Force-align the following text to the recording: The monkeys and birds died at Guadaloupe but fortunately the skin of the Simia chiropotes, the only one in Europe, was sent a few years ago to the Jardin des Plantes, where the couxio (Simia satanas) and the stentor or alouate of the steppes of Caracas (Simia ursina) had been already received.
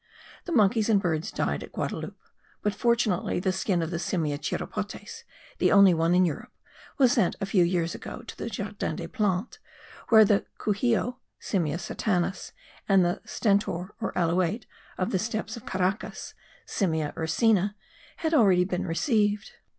The 0.45 0.51
monkeys 0.51 0.89
and 0.89 0.99
birds 0.99 1.29
died 1.31 1.61
at 1.61 1.71
Guadaloupe 1.71 2.17
but 2.63 2.73
fortunately 2.73 3.39
the 3.39 3.51
skin 3.51 3.83
of 3.83 3.91
the 3.91 3.99
Simia 3.99 4.39
chiropotes, 4.39 5.23
the 5.59 5.71
only 5.71 5.93
one 5.93 6.15
in 6.15 6.25
Europe, 6.25 6.51
was 6.97 7.11
sent 7.11 7.35
a 7.39 7.45
few 7.45 7.63
years 7.63 7.93
ago 7.93 8.23
to 8.23 8.35
the 8.35 8.49
Jardin 8.49 8.95
des 8.95 9.07
Plantes, 9.07 9.59
where 10.09 10.25
the 10.25 10.43
couxio 10.57 11.17
(Simia 11.37 11.77
satanas) 11.77 12.51
and 12.89 13.05
the 13.05 13.21
stentor 13.25 13.93
or 14.01 14.11
alouate 14.17 14.65
of 14.97 15.11
the 15.11 15.19
steppes 15.19 15.55
of 15.55 15.67
Caracas 15.67 16.33
(Simia 16.65 17.13
ursina) 17.15 17.75
had 18.17 18.31
been 18.31 18.39
already 18.39 18.65
received. 18.79 19.51